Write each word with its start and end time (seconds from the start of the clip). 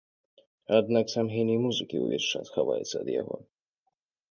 Аднак 0.77 1.05
сам 1.15 1.29
геній 1.35 1.59
музыкі 1.67 1.95
ўвесь 2.05 2.29
час 2.37 2.45
хаваецца 2.57 2.95
ад 3.05 3.15
яго. 3.21 3.35